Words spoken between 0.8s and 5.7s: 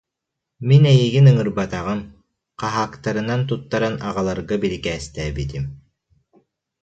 эйигин ыҥырбатаҕым, хаһаактарынан туттаран аҕаларга бирикээстээбитим